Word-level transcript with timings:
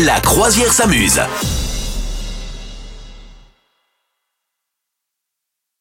La 0.00 0.18
croisière 0.20 0.72
s'amuse. 0.72 1.20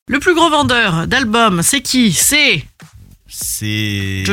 Le 0.08 0.20
plus 0.20 0.36
gros 0.36 0.50
vendeur 0.50 1.08
d'albums, 1.08 1.62
c'est 1.64 1.82
qui? 1.82 2.12
C'est 2.12 2.66
C'est. 3.34 4.24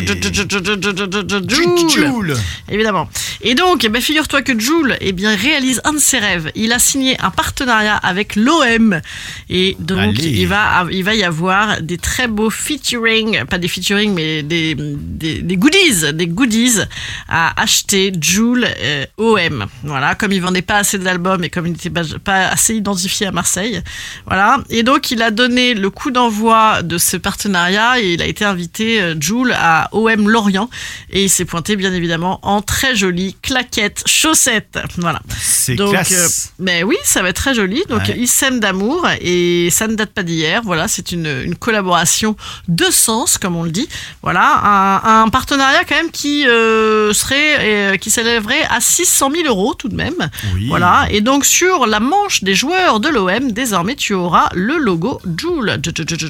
Joule. 1.89 2.37
Évidemment. 2.69 3.09
Et 3.43 3.55
donc, 3.55 3.89
figure-toi 4.01 4.43
que 4.43 4.59
Joule 4.59 4.97
eh 5.01 5.13
bien, 5.13 5.37
réalise 5.37 5.81
un 5.85 5.93
de 5.93 5.99
ses 5.99 6.19
rêves. 6.19 6.51
Il 6.57 6.73
a 6.73 6.81
signé 6.81 7.17
un 7.21 7.31
partenariat 7.31 7.95
avec 7.97 8.35
l'OM. 8.35 9.01
Et 9.49 9.77
donc, 9.79 10.19
il 10.19 10.49
va, 10.49 10.87
il 10.91 11.05
va 11.05 11.15
y 11.15 11.23
avoir 11.23 11.81
des 11.81 11.97
très 11.97 12.27
beaux 12.27 12.51
featuring, 12.51 13.45
pas 13.45 13.59
des 13.59 13.69
featuring, 13.69 14.13
mais 14.13 14.43
des, 14.43 14.75
des, 14.75 15.57
goodies, 15.57 16.13
des 16.13 16.27
goodies 16.27 16.81
à 17.29 17.61
acheter 17.61 18.13
Joule 18.21 18.67
euh, 18.81 19.07
OM. 19.17 19.67
Voilà, 19.85 20.17
comme 20.17 20.33
il 20.33 20.43
vendait 20.43 20.63
pas 20.63 20.79
assez 20.79 20.99
d'albums 20.99 21.45
et 21.45 21.51
comme 21.51 21.67
il 21.67 21.73
n'était 21.73 21.91
pas 21.91 22.49
assez 22.49 22.75
identifié 22.75 23.29
à 23.29 23.33
Marseille. 23.33 23.81
Voilà. 24.27 24.59
Et 24.71 24.83
donc, 24.83 25.13
il 25.13 25.23
a 25.23 25.31
donné 25.31 25.75
le 25.75 25.91
coup 25.91 26.11
d'envoi 26.11 26.83
de 26.83 26.99
ce 26.99 27.17
partenariat 27.17 28.01
et 28.01 28.15
il 28.15 28.23
a 28.23 28.27
été 28.27 28.45
invité, 28.45 28.88
euh, 29.01 29.15
Joule, 29.21 29.53
à 29.59 29.89
OM 29.93 30.29
Lorient. 30.29 30.71
Et 31.11 31.25
il 31.25 31.31
s'est 31.31 31.45
pointé, 31.45 31.77
bien 31.77 31.93
évidemment, 31.93 32.39
en 32.43 32.63
très 32.63 32.95
jolie 32.97 33.37
claquette 33.43 34.03
chaussettes. 34.07 34.79
Voilà. 34.97 35.21
C'est 35.41 35.75
Donc, 35.75 35.91
classe. 35.91 36.13
euh, 36.13 36.63
mais 36.65 36.83
oui, 36.83 36.97
ça 37.05 37.23
va 37.23 37.29
être 37.31 37.37
très 37.37 37.55
joli. 37.55 37.83
Donc, 37.89 38.03
Ouais. 38.09 38.15
ils 38.17 38.29
s'aiment 38.29 38.61
d'amour 38.61 39.07
et 39.21 39.69
ça 39.71 39.87
ne 39.89 39.95
date 39.95 40.11
pas 40.13 40.23
d'hier. 40.23 40.63
Voilà, 40.65 40.89
c'est 40.89 41.13
une, 41.13 41.27
une 41.45 41.55
collaboration 41.57 42.37
de 42.69 42.85
sens, 42.85 43.39
comme 43.39 43.57
on 43.57 43.65
le 43.65 43.71
dit. 43.71 43.89
Voilà, 44.23 44.61
un, 44.65 45.23
un 45.25 45.29
partenariat 45.29 45.85
quand 45.85 45.97
même 45.97 46.11
qui 46.11 46.47
euh, 46.47 47.13
serait, 47.13 47.57
euh, 47.93 47.97
qui 47.97 48.11
s'élèverait 48.11 48.63
à 48.71 48.81
600 48.81 49.31
000 49.33 49.47
euros 49.49 49.75
tout 49.75 49.89
de 49.89 49.97
même. 49.97 50.15
Oui. 50.55 50.69
Voilà, 50.69 51.07
et 51.11 51.21
donc 51.21 51.45
sur 51.45 51.87
la 51.87 52.01
manche 52.01 52.43
des 52.45 52.55
joueurs 52.55 53.01
de 53.01 53.09
l'OM, 53.09 53.51
désormais 53.53 53.97
tu 53.97 54.15
auras 54.15 54.49
le 54.55 54.77
logo 54.79 55.21
Joule. 55.37 55.81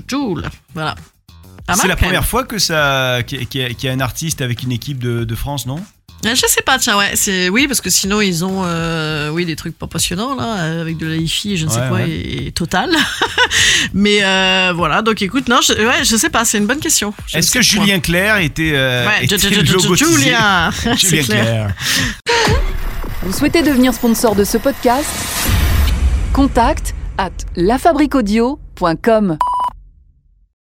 Joule. 0.09 0.45
Voilà. 0.75 0.95
Pas 1.69 1.75
mal, 1.75 1.83
C'est 1.83 1.89
la 1.89 1.95
quand 1.95 2.01
même. 2.01 2.09
première 2.11 2.25
fois 2.27 2.43
que 2.45 2.59
ça, 2.59 3.19
qu'il 3.27 3.39
y 3.39 3.43
a- 3.43 3.45
qu'il 3.45 3.61
y 3.61 3.65
a- 3.65 3.69
qu'il 3.75 3.89
y 3.89 3.93
a 3.93 3.95
un 3.95 4.01
artiste 4.01 4.41
avec 4.41 4.63
une 4.65 4.73
équipe 4.73 4.99
de, 5.03 5.23
de 5.25 5.35
France, 5.37 5.67
non? 5.67 5.77
Euh, 6.27 6.35
Je 6.35 6.47
sais 6.49 6.63
pas, 6.63 6.79
tiens, 6.81 6.99
ouais, 6.99 7.13
c'est 7.15 7.49
oui 7.49 7.69
parce 7.69 7.81
que 7.81 7.91
sinon 7.91 8.21
ils 8.21 8.45
ont, 8.45 8.63
euh, 8.65 9.29
oui, 9.31 9.45
des 9.45 9.55
trucs 9.55 9.79
pas 9.79 9.87
passionnants 9.87 10.35
là, 10.35 10.57
euh, 10.63 10.81
avec 10.83 10.97
de 10.97 11.07
la 11.07 11.15
hi-fi 11.15 11.53
et 11.53 11.57
je 11.57 11.65
ne 11.67 11.71
sais 11.71 11.79
Ouais, 11.79 11.89
quoi 11.89 11.97
ouais. 11.99 12.11
et, 12.11 12.47
et 12.49 12.51
total. 12.53 12.91
Mais 13.95 14.25
euh, 14.25 14.73
voilà, 14.75 15.01
donc 15.03 15.23
écoute, 15.23 15.49
non, 15.49 15.61
je, 15.63 15.75
ouais, 15.75 16.03
je 16.05 16.17
sais 16.17 16.29
pas, 16.29 16.45
c'est 16.45 16.59
une 16.59 16.67
bonne 16.67 16.81
question. 16.81 17.15
Je 17.29 17.39
Est-ce 17.39 17.53
sais 17.53 17.59
que. 17.61 17.65
Julien 17.65 18.01
Clerc 18.01 18.39
était, 18.39 18.73
euh, 18.75 19.07
ouais, 19.07 19.27
logotisé? 19.29 19.95
Julien, 20.13 20.71
c'est 20.83 20.97
Julien 20.97 21.23
clair. 21.23 21.45
Clerc. 21.45 21.75
Vous 23.23 23.33
souhaitez 23.33 23.63
devenir 23.63 23.95
sponsor 23.95 24.35
de 24.35 24.43
ce 24.43 24.59
podcast? 24.59 25.07
Contact 26.33 26.95
à 27.17 27.31
lafabriquaudio.com. 27.55 29.39